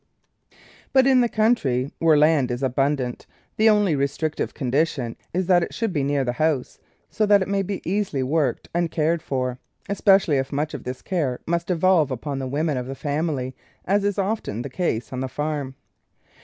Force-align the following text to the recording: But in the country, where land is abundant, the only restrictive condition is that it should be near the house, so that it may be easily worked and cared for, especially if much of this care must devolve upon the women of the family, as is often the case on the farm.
But 0.93 1.05
in 1.05 1.21
the 1.21 1.29
country, 1.29 1.91
where 1.99 2.17
land 2.17 2.49
is 2.49 2.63
abundant, 2.63 3.27
the 3.57 3.69
only 3.69 3.95
restrictive 3.95 4.51
condition 4.55 5.15
is 5.31 5.45
that 5.45 5.61
it 5.61 5.75
should 5.75 5.93
be 5.93 6.01
near 6.01 6.23
the 6.23 6.31
house, 6.41 6.79
so 7.11 7.27
that 7.27 7.43
it 7.43 7.47
may 7.47 7.61
be 7.61 7.87
easily 7.87 8.23
worked 8.23 8.67
and 8.73 8.89
cared 8.89 9.21
for, 9.21 9.59
especially 9.87 10.37
if 10.37 10.51
much 10.51 10.73
of 10.73 10.85
this 10.85 11.03
care 11.03 11.39
must 11.45 11.67
devolve 11.67 12.09
upon 12.09 12.39
the 12.39 12.47
women 12.47 12.77
of 12.77 12.87
the 12.87 12.95
family, 12.95 13.55
as 13.85 14.03
is 14.03 14.17
often 14.17 14.63
the 14.63 14.69
case 14.71 15.13
on 15.13 15.19
the 15.19 15.27
farm. 15.29 15.75